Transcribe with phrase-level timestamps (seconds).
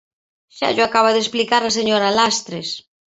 [0.57, 2.69] Xa llo acaba de explicar a señora Lastres.